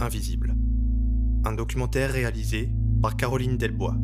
[0.00, 0.54] invisible.
[1.44, 2.70] Un documentaire réalisé
[3.02, 3.96] par Caroline Delbois.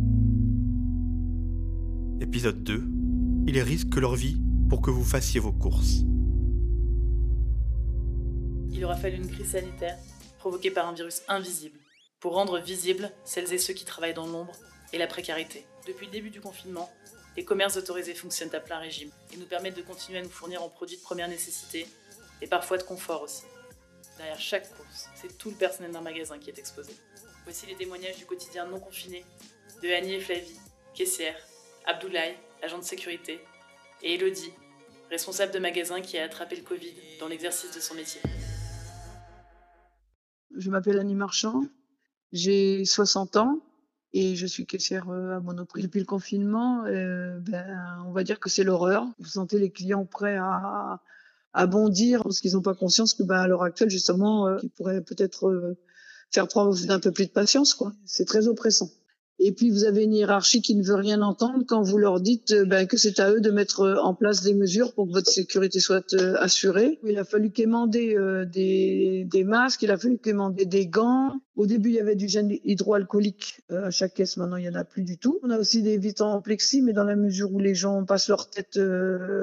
[2.21, 2.83] Épisode 2.
[3.47, 6.03] Ils risquent leur vie pour que vous fassiez vos courses.
[8.71, 9.99] Il aura fallu une crise sanitaire
[10.39, 11.79] provoquée par un virus invisible
[12.21, 14.55] pour rendre visibles celles et ceux qui travaillent dans l'ombre
[14.93, 15.65] et la précarité.
[15.87, 16.91] Depuis le début du confinement,
[17.37, 20.63] les commerces autorisés fonctionnent à plein régime et nous permettent de continuer à nous fournir
[20.63, 21.87] en produits de première nécessité
[22.43, 23.45] et parfois de confort aussi.
[24.17, 26.93] Derrière chaque course, c'est tout le personnel d'un magasin qui est exposé.
[27.45, 29.25] Voici les témoignages du quotidien non confiné
[29.83, 30.59] de Annie et Flavie,
[30.95, 31.37] caissière,
[31.87, 33.41] Abdoulaye, agent de sécurité,
[34.03, 34.53] et Elodie,
[35.11, 38.21] responsable de magasin qui a attrapé le Covid dans l'exercice de son métier.
[40.57, 41.65] Je m'appelle Annie Marchand,
[42.33, 43.61] j'ai 60 ans
[44.13, 45.83] et je suis caissière euh, à Monoprix.
[45.83, 49.07] Depuis le confinement, euh, ben, on va dire que c'est l'horreur.
[49.19, 51.01] Vous sentez les clients prêts à,
[51.55, 54.71] à bondir parce qu'ils n'ont pas conscience que ben, à l'heure actuelle, justement, euh, ils
[54.71, 55.79] pourraient peut-être euh,
[56.31, 57.75] faire preuve d'un peu plus de patience.
[57.75, 57.93] quoi.
[58.05, 58.91] C'est très oppressant.
[59.41, 62.53] Et puis vous avez une hiérarchie qui ne veut rien entendre quand vous leur dites
[62.53, 65.13] euh, ben, que c'est à eux de mettre euh, en place des mesures pour que
[65.13, 67.01] votre sécurité soit euh, assurée.
[67.05, 68.17] Il a fallu quémander
[68.53, 71.33] des, des, masques, il a fallu quémander des gants.
[71.57, 74.75] Au début, il y avait du gel hydroalcoolique à chaque caisse, maintenant il n'y en
[74.75, 75.39] a plus du tout.
[75.43, 78.29] On a aussi des vitres en plexi, mais dans la mesure où les gens passent
[78.29, 78.79] leur tête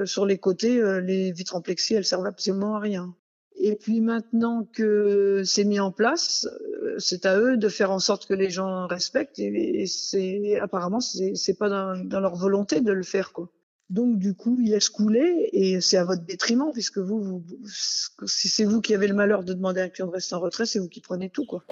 [0.06, 3.14] sur les côtés, les vitres en plexi, elles servent absolument à rien.
[3.64, 6.48] Et puis maintenant que c'est mis en place,
[6.82, 9.38] euh, c'est à eux de faire en sorte que les gens respectent.
[9.38, 13.50] Et c'est apparemment c'est pas dans, leur volonté de le faire quoi.
[13.92, 17.44] Donc du coup, ils laissent couler et c'est à votre détriment puisque vous, vous
[18.26, 20.40] si c'est vous qui avez le malheur de demander à un client de rester en
[20.40, 21.64] retrait, c'est vous qui prenez tout quoi.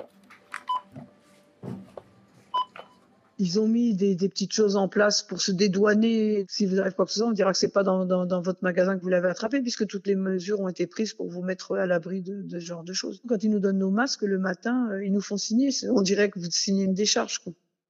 [3.39, 6.45] Ils ont mis des, des, petites choses en place pour se dédouaner.
[6.49, 8.41] Si vous avez quoi que ce soit, on dira que c'est pas dans, dans, dans,
[8.41, 11.41] votre magasin que vous l'avez attrapé, puisque toutes les mesures ont été prises pour vous
[11.41, 13.21] mettre à l'abri de, de, ce genre de choses.
[13.29, 15.69] Quand ils nous donnent nos masques le matin, euh, ils nous font signer.
[15.89, 17.41] On dirait que vous signez une décharge.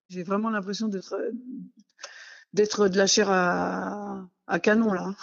[0.09, 1.16] J'ai vraiment l'impression d'être
[2.53, 5.16] d'être de la chair à, à canon là.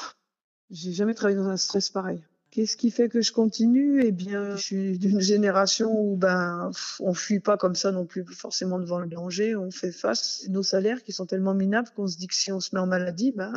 [0.70, 2.24] J'ai jamais travaillé dans un stress pareil.
[2.56, 4.02] Qu'est-ce qui fait que je continue?
[4.02, 8.24] Eh bien, je suis d'une génération où ben on fuit pas comme ça non plus
[8.24, 10.46] forcément devant le danger, on fait face.
[10.48, 12.86] Nos salaires qui sont tellement minables qu'on se dit que si on se met en
[12.86, 13.52] maladie, ben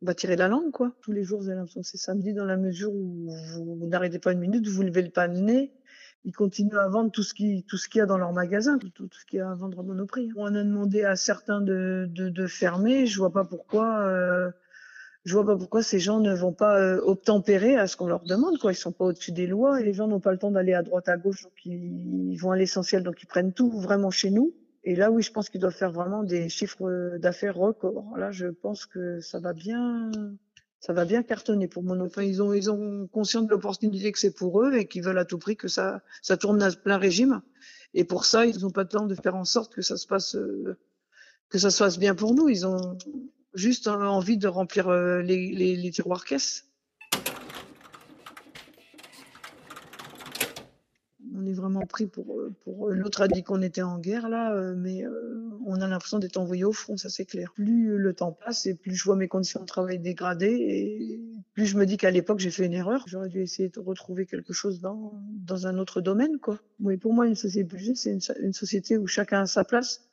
[0.00, 0.94] on va tirer la langue quoi.
[1.02, 4.18] Tous les jours, vous avez l'impression que c'est samedi dans la mesure où vous, n'arrêtez
[4.18, 5.74] pas une minute, vous levez le pas de nez.
[6.24, 8.78] Ils continuent à vendre tout ce qui tout ce qu'il y a dans leur magasin,
[8.78, 10.30] tout, ce qu'il y a à vendre à Monoprix.
[10.34, 13.04] On a demandé à certains de, fermer.
[13.04, 14.00] Je vois pas pourquoi.
[14.06, 14.50] Euh,
[15.24, 18.24] je vois pas pourquoi ces gens ne vont pas euh, obtempérer à ce qu'on leur
[18.24, 18.58] demande.
[18.58, 18.72] Quoi.
[18.72, 20.82] Ils sont pas au-dessus des lois et les gens n'ont pas le temps d'aller à
[20.82, 24.54] droite à gauche, donc ils, vont à l'essentiel, donc ils prennent tout vraiment chez nous.
[24.84, 28.16] Et là, oui, je pense qu'ils doivent faire vraiment des chiffres d'affaires records.
[28.16, 30.10] Là, je pense que ça va bien,
[30.80, 34.18] ça va bien cartonner pour mon enfin, ils ont, ils ont conscience de l'opportunité que
[34.18, 36.96] c'est pour eux et qu'ils veulent à tout prix que ça, ça tourne à plein
[36.96, 37.42] régime.
[37.92, 40.06] Et pour ça, ils n'ont pas le temps de faire en sorte que ça se
[40.06, 40.78] passe, euh,
[41.50, 42.48] que ça se passe bien pour nous.
[42.48, 42.96] Ils ont,
[43.54, 46.64] juste envie de remplir euh, les, tiroirs caisses.
[51.40, 54.52] on est vraiment pris pour, euh, pour l'autre a dit qu'on était en guerre là,
[54.54, 55.04] euh, mais
[55.66, 57.52] on a l'impression d'être envoyé au front, ça c'est clair.
[57.54, 61.20] Plus le temps passe et plus je vois mes conditions de travail dégradées et
[61.54, 63.04] plus je me dis qu'à l'époque j'ai fait une erreur.
[63.06, 66.58] J'aurais dû essayer de retrouver quelque chose dans, dans un autre domaine quoi.
[66.80, 70.07] Oui, pour moi une société budget c'est une, société où chacun a sa place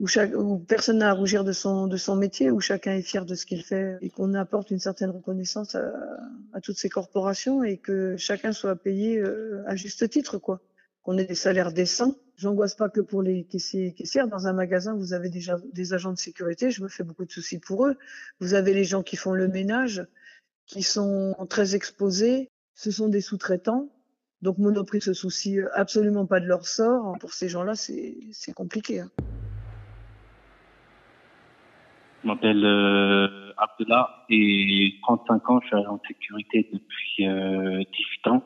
[0.00, 3.62] où, personne n'a à rougir de son, métier, où chacun est fier de ce qu'il
[3.62, 8.76] fait et qu'on apporte une certaine reconnaissance à, toutes ces corporations et que chacun soit
[8.76, 10.60] payé euh, à juste titre, quoi.
[11.02, 12.14] Qu'on ait des salaires décents.
[12.36, 14.28] J'angoisse pas que pour les caissiers caissières.
[14.28, 16.70] Dans un magasin, vous avez déjà des agents de sécurité.
[16.70, 17.96] Je me fais beaucoup de soucis pour eux.
[18.38, 20.06] Vous avez les gens qui font le ménage,
[20.66, 22.48] qui sont très exposés.
[22.74, 23.90] Ce sont des sous-traitants.
[24.42, 27.16] Donc Monoprix se soucie absolument pas de leur sort.
[27.20, 29.00] Pour ces gens-là, c'est compliqué.
[29.00, 29.10] Hein.
[32.22, 37.82] Je m'appelle euh, Abdullah et 35 ans, je suis agent de sécurité depuis euh,
[38.24, 38.42] 18 ans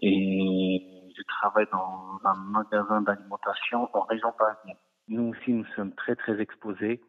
[0.00, 4.76] et je travaille dans un magasin d'alimentation en région parisienne.
[5.08, 7.02] Nous aussi, nous sommes très très exposés,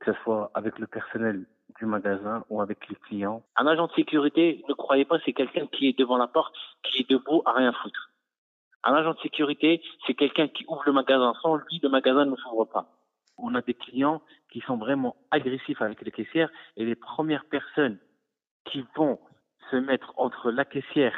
[0.00, 1.46] que ce soit avec le personnel
[1.78, 3.44] du magasin ou avec les clients.
[3.54, 7.02] Un agent de sécurité, ne croyez pas, c'est quelqu'un qui est devant la porte, qui
[7.02, 8.10] est debout à rien foutre.
[8.82, 11.34] Un agent de sécurité, c'est quelqu'un qui ouvre le magasin.
[11.40, 12.88] Sans lui, le magasin ne s'ouvre pas.
[13.38, 17.98] On a des clients qui sont vraiment agressifs avec les caissières et les premières personnes
[18.64, 19.18] qui vont
[19.70, 21.14] se mettre entre la caissière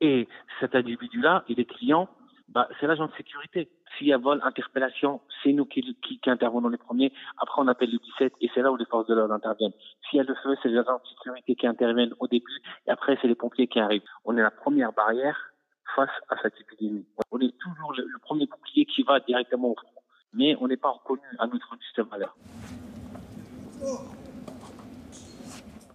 [0.00, 0.28] et
[0.60, 2.08] cet individu-là et les clients,
[2.48, 3.68] bah, c'est l'agent de sécurité.
[3.96, 7.12] S'il y a vol, interpellation, c'est nous qui, qui, qui, intervenons les premiers.
[7.38, 9.72] Après, on appelle le 17 et c'est là où les forces de l'ordre interviennent.
[10.08, 12.90] S'il y a le feu, c'est les agents de sécurité qui interviennent au début et
[12.90, 14.02] après, c'est les pompiers qui arrivent.
[14.24, 15.52] On est la première barrière
[15.94, 17.06] face à cette épidémie.
[17.30, 20.02] On est toujours le, premier bouclier qui va directement au front,
[20.36, 22.36] mais on n'est pas reconnu à notre juste valeur.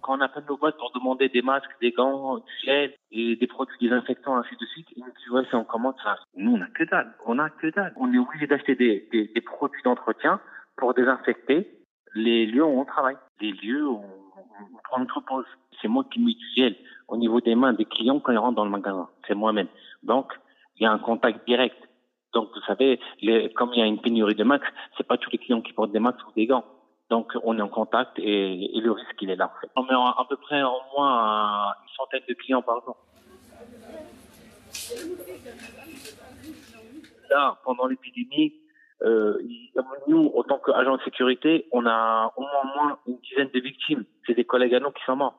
[0.00, 3.46] Quand on appelle nos boîtes pour demander des masques, des gants, du gel et des
[3.46, 6.16] produits désinfectants, ainsi de suite, ils nous disent ouais, c'est en commande ça.
[6.34, 7.14] Nous, on a que dalle.
[7.24, 7.92] On a que dalle.
[7.96, 10.40] On est obligé d'acheter des produits d'entretien
[10.76, 11.68] pour désinfecter
[12.14, 15.46] les lieux où on travaille, les lieux où on, prend notre pause.
[15.80, 16.76] C'est moi qui mets du gel
[17.08, 19.08] au niveau des mains des clients quand ils rentrent dans le magasin.
[19.26, 19.68] C'est moi-même.
[20.02, 20.32] Donc,
[20.76, 21.76] il y a un contact direct.
[22.32, 25.30] Donc, vous savez, les, comme il y a une pénurie de masques, c'est pas tous
[25.30, 26.64] les clients qui portent des masques ou des gants.
[27.10, 29.52] Donc, on est en contact et, et le risque, il est là.
[29.54, 29.70] En fait.
[29.76, 32.96] On met à peu près au moins une centaine de clients par jour.
[37.30, 38.54] Là, pendant l'épidémie,
[39.02, 39.38] euh,
[40.06, 44.04] nous, en tant qu'agents de sécurité, on a au moins, moins une dizaine de victimes.
[44.26, 45.38] C'est des collègues à nous qui sont morts.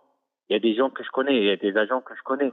[0.50, 2.22] Il y a des gens que je connais, il y a des agents que je
[2.24, 2.52] connais.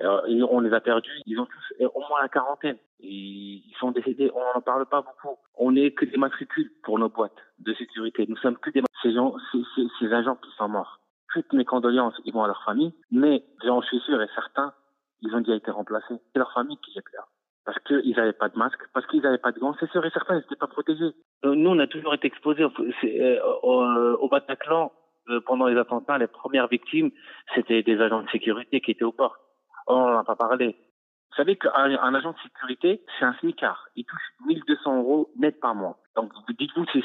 [0.00, 2.76] Alors, on les a perdus, ils ont tous au moins la quarantaine.
[3.00, 5.36] ils sont décédés, on n'en parle pas beaucoup.
[5.56, 8.26] On n'est que des matricules pour nos boîtes de sécurité.
[8.28, 11.00] Nous sommes que des ces, gens, ces, ces agents qui sont morts.
[11.32, 14.72] Toutes mes condoléances, ils vont à leur famille, mais j'en suis sûr et certain,
[15.20, 16.16] ils ont déjà été remplacés.
[16.32, 17.24] C'est leur famille qui est là
[17.68, 19.76] parce qu'ils n'avaient pas de masque, parce qu'ils n'avaient pas de gants.
[19.78, 21.12] C'est sûr et certain, ils n'étaient pas protégés.
[21.44, 23.84] Euh, nous, on a toujours été exposés euh, au,
[24.22, 24.90] au, Bataclan
[25.28, 26.16] euh, pendant les attentats.
[26.16, 27.10] Les premières victimes,
[27.54, 29.36] c'était des agents de sécurité qui étaient au port.
[29.88, 30.76] On n'en a pas parlé.
[31.30, 33.88] Vous savez qu'un agent de sécurité, c'est un SMICAR.
[33.96, 35.98] Il touche 1200 euros net par mois.
[36.16, 37.04] Donc, dites-vous si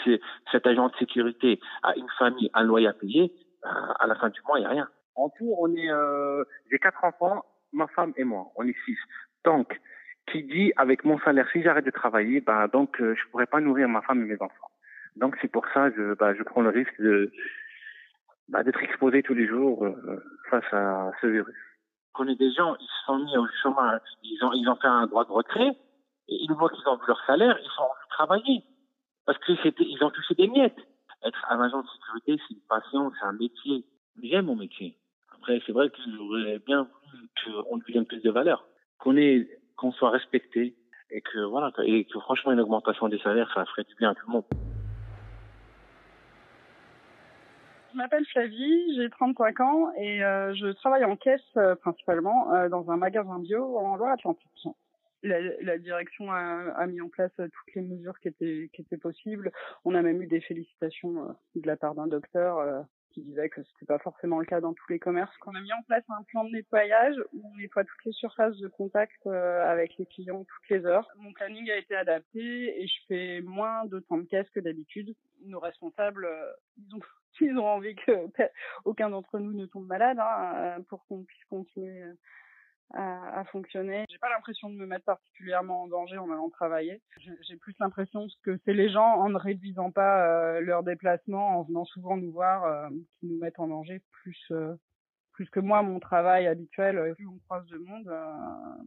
[0.51, 3.33] cet agent de sécurité a une famille, un loyer à payer,
[3.63, 4.89] à la fin du mois, il n'y a rien.
[5.15, 5.89] En tout, on est,
[6.71, 7.43] j'ai quatre enfants,
[7.73, 8.47] ma femme et moi.
[8.55, 8.97] On est six.
[9.45, 9.79] Donc,
[10.31, 13.59] qui dit avec mon salaire, si j'arrête de travailler, bah donc euh, je pourrais pas
[13.59, 14.71] nourrir ma femme et mes enfants.
[15.15, 17.31] Donc c'est pour ça je, bah, je prends le risque de
[18.47, 21.55] bah, d'être exposé tous les jours euh, face à ce virus.
[22.13, 25.07] Connais des gens, ils se sont mis au chômage, ils ont ils ont fait un
[25.07, 25.77] droit de retrait
[26.27, 28.63] et une fois qu'ils ont vu leur salaire, ils sont envie travailler
[29.25, 30.77] parce que c'était ils ont touché des miettes.
[31.23, 33.85] Être un agent de sécurité, c'est une passion, c'est un métier.
[34.21, 34.97] J'aime mon métier.
[35.33, 38.65] Après, c'est vrai que j'aurais bien voulu qu'on lui donne plus de valeur,
[38.99, 40.75] qu'on ait qu'on soit respecté
[41.09, 44.15] et que voilà et que franchement une augmentation des salaires ça ferait du bien à
[44.15, 44.72] tout le monde.
[47.93, 52.67] Je m'appelle Flavie, j'ai 35 ans et euh, je travaille en caisse euh, principalement euh,
[52.67, 54.67] dans un magasin bio en Loire-Atlantique.
[55.21, 58.97] La, la, direction a, a, mis en place toutes les mesures qui étaient qui étaient
[58.97, 59.51] possibles.
[59.85, 63.85] On a même eu des félicitations de la part d'un docteur qui disait que c'était
[63.85, 65.33] pas forcément le cas dans tous les commerces.
[65.45, 68.57] On a mis en place un plan de nettoyage où on nettoie toutes les surfaces
[68.57, 71.07] de contact euh, avec les clients toutes les heures.
[71.17, 75.15] Mon planning a été adapté et je fais moins de temps de caisse que d'habitude.
[75.45, 77.01] Nos responsables, euh, ils ont
[77.41, 78.11] ils ont envie que
[78.85, 82.03] aucun d'entre nous ne tombe malade hein, euh, pour qu'on puisse continuer
[82.93, 84.05] à, à fonctionner.
[84.09, 87.01] J'ai pas l'impression de me mettre particulièrement en danger en allant travailler.
[87.17, 91.63] J'ai plus l'impression que c'est les gens en ne réduisant pas euh, leurs déplacements, en
[91.63, 92.89] venant souvent nous voir, euh,
[93.19, 94.75] qui nous mettent en danger plus euh,
[95.33, 97.13] plus que moi mon travail habituel.
[97.15, 98.11] Plus on croise de monde,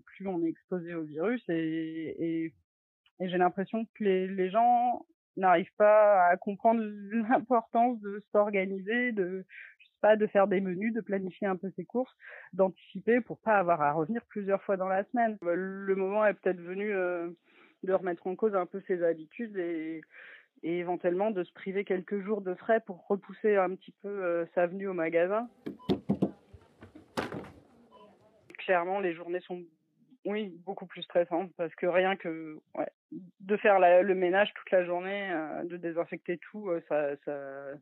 [0.04, 2.54] plus on est exposé au virus et, et,
[3.18, 5.04] et j'ai l'impression que les, les gens
[5.36, 6.80] n'arrivent pas à comprendre
[7.30, 9.44] l'importance de s'organiser, de
[10.00, 12.14] pas de faire des menus, de planifier un peu ses courses,
[12.52, 15.38] d'anticiper pour pas avoir à revenir plusieurs fois dans la semaine.
[15.42, 17.30] Le moment est peut-être venu euh,
[17.82, 20.02] de remettre en cause un peu ses habitudes et,
[20.62, 24.66] éventuellement de se priver quelques jours de frais pour repousser un petit peu euh, sa
[24.66, 25.48] venue au magasin.
[28.58, 29.62] Clairement, les journées sont
[30.24, 34.84] oui, beaucoup plus stressant parce que rien que ouais, de faire le ménage toute la
[34.84, 37.72] journée, euh, de désinfecter tout, euh, ça, ça,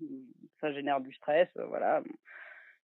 [0.61, 1.49] ça génère du stress.
[1.57, 2.03] Euh, voilà,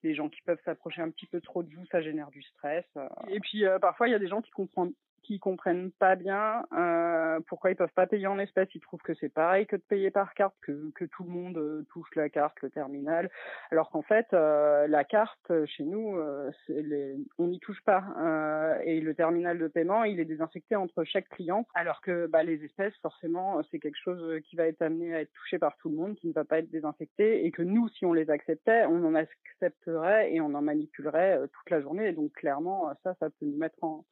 [0.02, 2.86] les gens qui peuvent s'approcher un petit peu trop de vous, ça génère du stress.
[3.28, 7.40] Et puis parfois il y a des gens qui comprennent qui comprennent pas bien euh,
[7.46, 8.68] pourquoi ils peuvent pas payer en espèces.
[8.74, 11.58] Ils trouvent que c'est pareil que de payer par carte, que, que tout le monde
[11.58, 13.30] euh, touche la carte, le terminal,
[13.70, 18.04] alors qu'en fait euh, la carte chez nous, euh, les, on n'y touche pas.
[18.18, 22.42] Euh, et le terminal de paiement, il est désinfecté entre chaque client, alors que bah,
[22.42, 25.88] les espèces, forcément, c'est quelque chose qui va être amené à être touché par tout
[25.88, 28.84] le monde, qui ne va pas être désinfecté, et que nous, si on les acceptait,
[28.86, 32.08] on en accepterait et on en manipulerait toute la journée.
[32.08, 34.04] Et donc clairement, ça, ça peut nous mettre en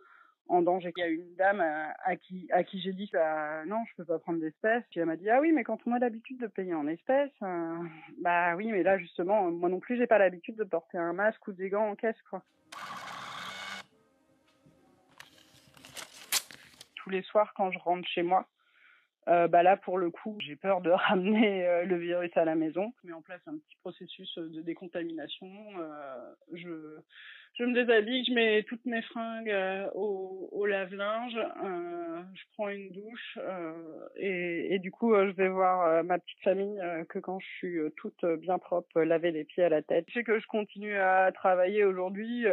[0.49, 0.93] en danger.
[0.97, 3.97] Il y a une dame euh, à, qui à qui j'ai dit bah, non, je
[3.97, 4.85] peux pas prendre d'espèces.
[4.91, 7.31] Puis elle m'a dit ah oui, mais quand on a l'habitude de payer en espèces,
[7.43, 7.77] euh,
[8.21, 11.47] bah oui, mais là justement, moi non plus, j'ai pas l'habitude de porter un masque
[11.49, 12.43] ou des gants en caisse quoi.
[16.97, 18.47] Tous les soirs quand je rentre chez moi,
[19.29, 22.55] euh, bah là pour le coup, j'ai peur de ramener euh, le virus à la
[22.55, 22.93] maison.
[23.03, 25.49] Je mets en place un petit processus de décontamination.
[25.79, 26.99] Euh, je
[27.55, 31.98] je me déshabille, je mets toutes mes fringues euh, au, au lave-linge, euh,
[32.39, 33.73] je prends une douche euh,
[34.17, 38.59] et, du coup je vais voir ma petite famille que quand je suis toute bien
[38.59, 40.07] propre, laver les pieds à la tête.
[40.15, 42.47] C'est que je continue à travailler aujourd'hui,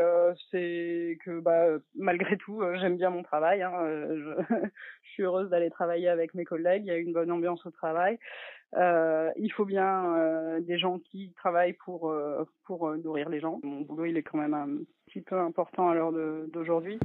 [0.51, 3.61] c'est que bah malgré tout j'aime bien mon travail.
[3.61, 4.43] Hein, je,
[5.03, 7.71] je, suis heureuse d'aller travailler avec mes collègues, il y a une bonne ambiance au
[7.71, 8.17] travail.
[8.77, 13.59] Euh, il faut bien euh, des gens qui travaillent pour euh, pour nourrir les gens.
[13.63, 14.67] Mon boulot, il est quand même un
[15.07, 16.99] petit peu important à l'heure d'aujourd'hui.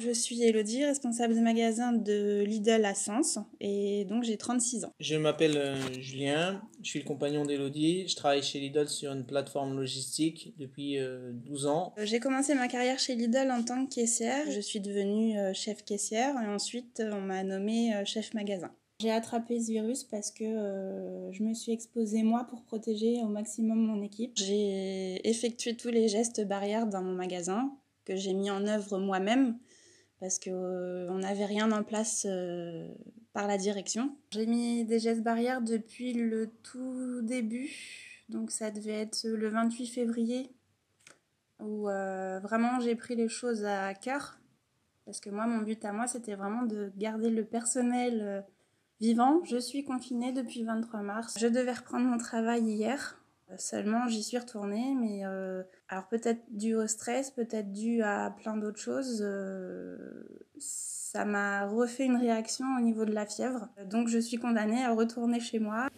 [0.00, 4.92] Je suis Elodie, responsable de magasin de Lidl à Sens et donc j'ai 36 ans.
[4.98, 8.08] Je m'appelle euh, Julien, je suis le compagnon d'Elodie.
[8.08, 10.98] Je travaille chez Lidl sur une plateforme logistique depuis
[11.44, 11.92] 12 euh, ans.
[11.98, 14.50] Euh, j'ai commencé ma carrière chez Lidl en tant que caissière.
[14.50, 18.72] Je suis devenue chef caissière et ensuite on m'a nommé chef magasin.
[19.00, 20.44] J'ai attrapé ce virus parce que
[21.30, 24.32] je me suis exposée moi pour protéger au maximum mon équipe.
[24.36, 27.70] J'ai effectué tous les gestes barrières dans mon magasin
[28.06, 29.58] que j'ai mis en œuvre moi-même
[30.20, 32.86] parce qu'on euh, n'avait rien en place euh,
[33.32, 34.14] par la direction.
[34.30, 37.70] J'ai mis des gestes barrières depuis le tout début,
[38.28, 40.50] donc ça devait être le 28 février,
[41.58, 44.38] où euh, vraiment j'ai pris les choses à cœur,
[45.06, 48.44] parce que moi, mon but à moi, c'était vraiment de garder le personnel
[49.00, 49.42] vivant.
[49.44, 51.36] Je suis confinée depuis 23 mars.
[51.40, 53.19] Je devais reprendre mon travail hier.
[53.58, 58.56] Seulement, j'y suis retournée, mais euh, alors peut-être dû au stress, peut-être dû à plein
[58.56, 59.96] d'autres choses, euh,
[60.58, 63.68] ça m'a refait une réaction au niveau de la fièvre.
[63.86, 65.88] Donc je suis condamnée à retourner chez moi.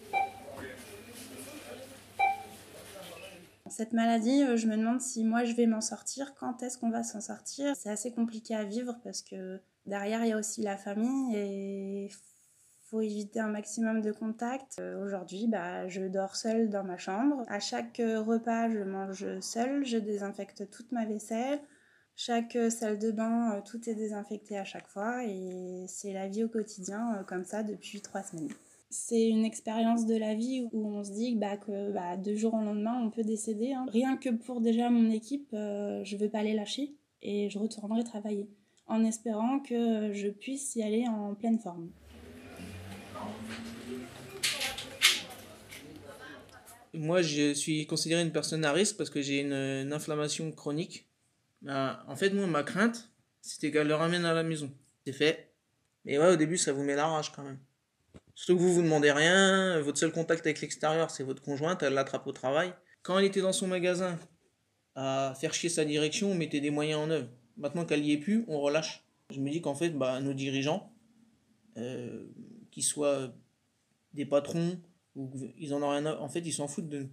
[3.69, 6.91] Cette maladie, euh, je me demande si moi je vais m'en sortir, quand est-ce qu'on
[6.91, 7.75] va s'en sortir?
[7.77, 12.11] C'est assez compliqué à vivre parce que derrière il y a aussi la famille et
[12.93, 14.77] faut éviter un maximum de contact.
[14.79, 17.43] Euh, aujourd'hui, bah, je dors seule dans ma chambre.
[17.49, 19.85] À chaque euh, repas, je mange seule.
[19.87, 21.59] Je désinfecte toute ma vaisselle.
[22.17, 25.25] Chaque euh, salle de bain, tout est désinfecté à chaque fois.
[25.25, 28.53] Et c'est la vie au quotidien comme ça depuis trois semaines.
[28.91, 32.53] C'est une expérience de la vie où on se dit bah, que bah, de jour
[32.53, 33.73] au lendemain, on peut décéder.
[33.73, 33.87] Hein.
[33.89, 38.05] Rien que pour déjà mon équipe, je ne veux pas les lâcher et je retournerai
[38.05, 38.51] travailler
[38.87, 41.91] en espérant que je puisse y aller en pleine forme.
[46.95, 51.09] Moi, je suis considéré une personne à risque parce que j'ai une, inflammation chronique.
[51.63, 53.11] Bah, en fait, moi, ma crainte,
[53.41, 54.71] c'était qu'elle le ramène à la maison.
[55.07, 55.55] C'est fait.
[56.05, 57.59] Mais ouais, au début, ça vous met la rage quand même.
[58.35, 61.95] Surtout que vous vous demandez rien, votre seul contact avec l'extérieur, c'est votre conjointe, elle
[61.95, 62.73] l'attrape au travail.
[63.03, 64.19] Quand elle était dans son magasin
[64.95, 67.29] à faire chier sa direction, on mettait des moyens en œuvre.
[67.57, 69.05] Maintenant qu'elle y est plus, on relâche.
[69.31, 70.93] Je me dis qu'en fait, bah, nos dirigeants,
[71.77, 72.27] euh,
[72.73, 73.33] qu'ils soient
[74.15, 74.81] des patrons,
[75.15, 77.07] ou ils en ont rien en fait, ils s'en foutent de.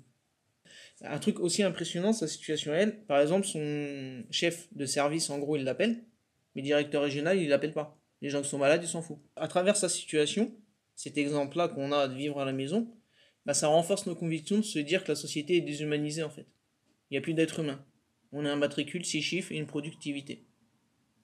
[1.01, 5.55] Un truc aussi impressionnant, sa situation elle, par exemple, son chef de service, en gros,
[5.55, 6.03] il l'appelle,
[6.55, 7.99] mais directeur régional, il l'appelle pas.
[8.21, 9.23] Les gens qui sont malades, ils s'en foutent.
[9.35, 10.51] À travers sa situation,
[10.95, 12.91] cet exemple-là qu'on a de vivre à la maison,
[13.45, 16.45] bah, ça renforce nos convictions de se dire que la société est déshumanisée en fait.
[17.09, 17.83] Il n'y a plus d'être humain.
[18.31, 20.45] On a un matricule, six chiffres et une productivité.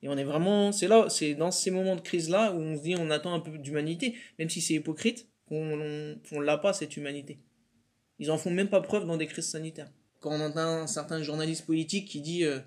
[0.02, 2.82] Et on est vraiment, c'est là, c'est dans ces moments de crise-là où on se
[2.82, 6.98] dit on attend un peu d'humanité, même si c'est hypocrite, qu'on on, l'a pas cette
[6.98, 7.40] humanité.
[8.20, 9.92] Ils en font même pas preuve dans des crises sanitaires.
[10.20, 12.60] Quand on entend un certain journaliste politique qui dit euh,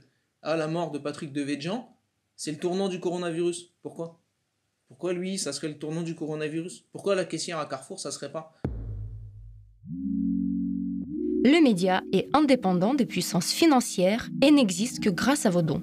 [0.42, 1.88] ah la mort de Patrick Devedjian,
[2.36, 3.74] c'est le tournant du coronavirus.
[3.82, 4.20] Pourquoi?
[4.88, 6.86] Pourquoi lui, ça serait le tournant du coronavirus?
[6.92, 8.54] Pourquoi la caissière à Carrefour, ça serait pas?
[11.44, 15.82] Le média est indépendant des puissances financières et n'existe que grâce à vos dons